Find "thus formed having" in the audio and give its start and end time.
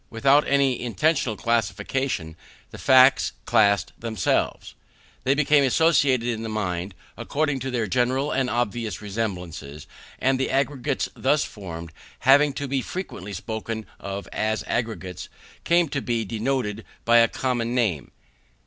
11.15-12.51